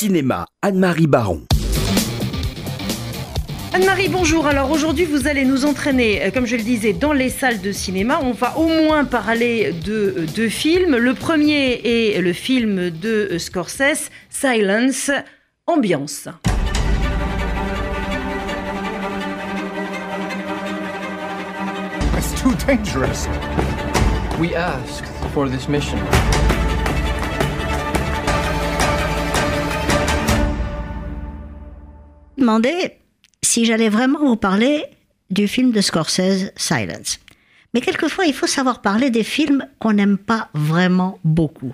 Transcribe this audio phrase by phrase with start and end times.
[0.00, 1.42] Cinéma, Anne-Marie Baron.
[3.74, 4.46] Anne-Marie, bonjour.
[4.46, 7.70] Alors aujourd'hui, vous allez nous entraîner, euh, comme je le disais, dans les salles de
[7.70, 8.18] cinéma.
[8.22, 10.96] On va au moins parler de euh, deux films.
[10.96, 15.10] Le premier est le film de euh, Scorsese, Silence,
[15.66, 16.28] Ambiance.
[22.16, 23.28] It's too dangerous.
[24.40, 25.04] We asked
[25.34, 25.98] for this mission.
[32.40, 32.96] Demandé
[33.42, 34.84] si j'allais vraiment vous parler
[35.30, 37.20] du film de Scorsese, Silence.
[37.72, 41.72] Mais quelquefois, il faut savoir parler des films qu'on n'aime pas vraiment beaucoup.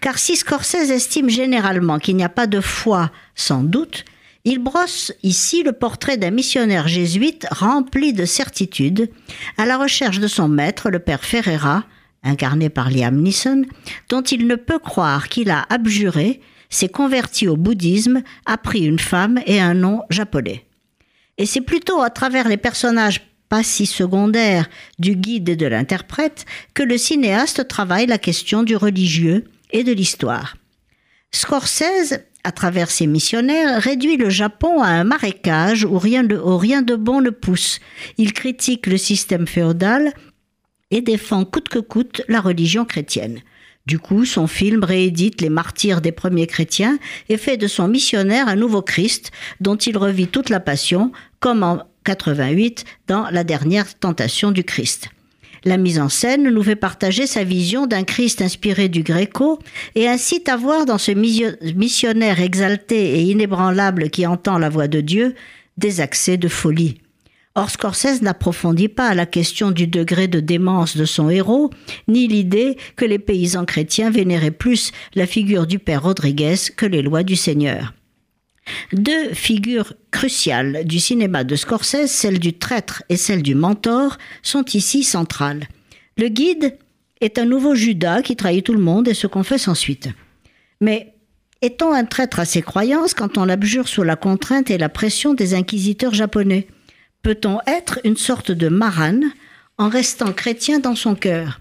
[0.00, 4.04] Car si Scorsese estime généralement qu'il n'y a pas de foi sans doute,
[4.44, 9.10] il brosse ici le portrait d'un missionnaire jésuite rempli de certitude,
[9.56, 11.84] à la recherche de son maître, le père Ferreira,
[12.22, 13.64] incarné par Liam Neeson,
[14.08, 18.98] dont il ne peut croire qu'il a abjuré, s'est converti au bouddhisme, a pris une
[18.98, 20.64] femme et un nom japonais.
[21.36, 26.46] Et c'est plutôt à travers les personnages pas si secondaires du guide et de l'interprète
[26.72, 30.56] que le cinéaste travaille la question du religieux et de l'histoire.
[31.32, 36.56] Scorsese, à travers ses missionnaires, réduit le Japon à un marécage où rien de, où
[36.56, 37.80] rien de bon ne pousse.
[38.18, 40.12] Il critique le système féodal
[40.90, 43.40] et défend coûte que coûte la religion chrétienne.
[43.86, 48.48] Du coup, son film réédite les martyrs des premiers chrétiens et fait de son missionnaire
[48.48, 53.98] un nouveau Christ dont il revit toute la passion, comme en 88 dans La dernière
[53.98, 55.08] tentation du Christ.
[55.64, 59.58] La mise en scène nous fait partager sa vision d'un Christ inspiré du Gréco
[59.94, 65.02] et incite à voir dans ce missionnaire exalté et inébranlable qui entend la voix de
[65.02, 65.34] Dieu
[65.76, 67.00] des accès de folie.
[67.60, 71.68] Or, Scorsese n'approfondit pas la question du degré de démence de son héros,
[72.08, 77.02] ni l'idée que les paysans chrétiens vénéraient plus la figure du père Rodriguez que les
[77.02, 77.92] lois du Seigneur.
[78.94, 84.64] Deux figures cruciales du cinéma de Scorsese, celle du traître et celle du mentor, sont
[84.72, 85.68] ici centrales.
[86.16, 86.78] Le guide
[87.20, 90.08] est un nouveau Judas qui trahit tout le monde et se confesse ensuite.
[90.80, 91.12] Mais
[91.60, 95.34] est-on un traître à ses croyances quand on l'abjure sous la contrainte et la pression
[95.34, 96.66] des inquisiteurs japonais?
[97.22, 99.30] Peut-on être une sorte de marane
[99.76, 101.60] en restant chrétien dans son cœur?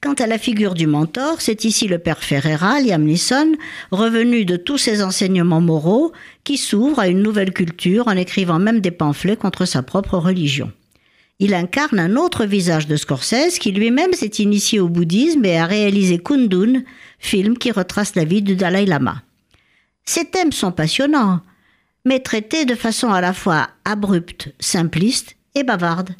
[0.00, 3.56] Quant à la figure du mentor, c'est ici le père Ferreira, Liam Neeson,
[3.90, 6.12] revenu de tous ses enseignements moraux,
[6.44, 10.70] qui s'ouvre à une nouvelle culture en écrivant même des pamphlets contre sa propre religion.
[11.40, 15.66] Il incarne un autre visage de Scorsese qui lui-même s'est initié au bouddhisme et a
[15.66, 16.82] réalisé Kundun,
[17.18, 19.22] film qui retrace la vie du Dalai Lama.
[20.04, 21.40] Ces thèmes sont passionnants,
[22.06, 26.10] mais traités de façon à la fois abrupte, simpliste et bavarde.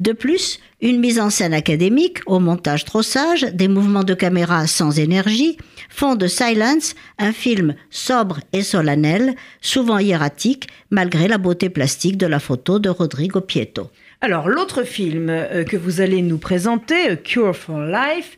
[0.00, 4.66] De plus, une mise en scène académique, au montage trop sage, des mouvements de caméra
[4.66, 11.70] sans énergie, font de Silence un film sobre et solennel, souvent hiératique, malgré la beauté
[11.70, 13.92] plastique de la photo de Rodrigo Pieto.
[14.20, 18.36] Alors, l'autre film euh, que vous allez nous présenter, Cure for Life,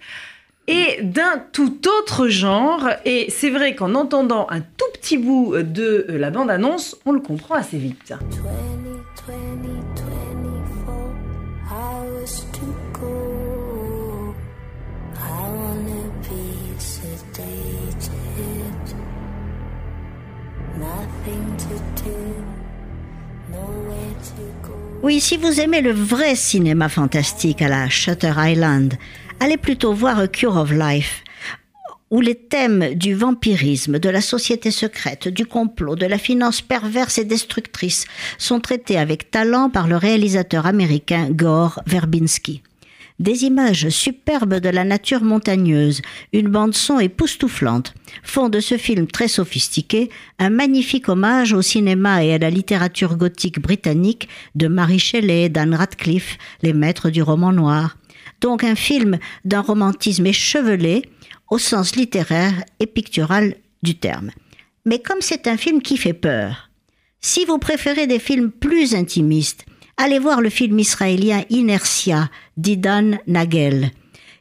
[0.67, 2.89] et d'un tout autre genre.
[3.05, 7.55] Et c'est vrai qu'en entendant un tout petit bout de la bande-annonce, on le comprend
[7.55, 8.15] assez vite.
[25.03, 28.95] Oui, si vous aimez le vrai cinéma fantastique à la Shutter Island,
[29.39, 31.23] allez plutôt voir Cure of Life,
[32.11, 37.19] où les thèmes du vampirisme, de la société secrète, du complot, de la finance perverse
[37.19, 38.07] et destructrice
[38.39, 42.63] sont traités avec talent par le réalisateur américain Gore Verbinski.
[43.21, 46.03] Des images superbes de la nature montagneuse,
[46.33, 47.95] une bande-son époustouflante,
[48.25, 50.11] font de ce film très sophistiqué
[50.41, 55.77] un magnifique hommage au cinéma et à la littérature gothique britannique de Mary Shelley d'Anne
[55.77, 57.97] Radcliffe, les maîtres du roman noir.
[58.41, 61.03] Donc un film d'un romantisme échevelé
[61.51, 63.55] au sens littéraire et pictural
[63.85, 64.33] du terme.
[64.87, 66.69] Mais comme c'est un film qui fait peur,
[67.21, 69.65] si vous préférez des films plus intimistes,
[69.97, 73.91] allez voir le film israélien Inertia d'Idan Nagel,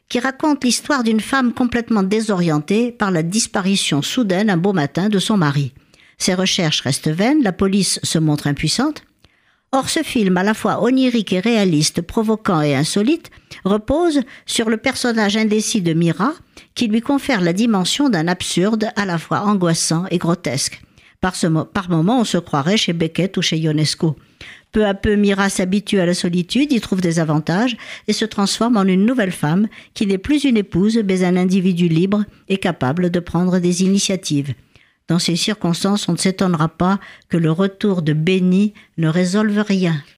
[0.08, 5.18] qui raconte l'histoire d'une femme complètement désorientée par la disparition soudaine un beau matin de
[5.18, 5.72] son mari.
[6.18, 9.04] Ses recherches restent vaines, la police se montre impuissante,
[9.76, 13.32] Or, ce film, à la fois onirique et réaliste, provoquant et insolite,
[13.64, 16.32] repose sur le personnage indécis de Mira,
[16.76, 20.80] qui lui confère la dimension d'un absurde à la fois angoissant et grotesque.
[21.72, 24.14] Par, moments, on se croirait chez Beckett ou chez Ionesco.
[24.72, 27.78] Peu à peu, Mira s'habitue à la solitude, y trouve des avantages
[28.08, 31.88] et se transforme en une nouvelle femme qui n'est plus une épouse, mais un individu
[31.88, 34.52] libre et capable de prendre des initiatives.
[35.08, 37.00] Dans ces circonstances, on ne s'étonnera pas
[37.30, 40.04] que le retour de Benny ne résolve rien.